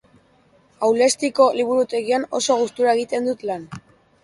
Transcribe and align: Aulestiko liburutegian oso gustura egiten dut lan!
Aulestiko 0.87 1.45
liburutegian 1.59 2.27
oso 2.41 2.59
gustura 2.65 2.97
egiten 2.99 3.31
dut 3.31 3.49
lan! 3.53 3.71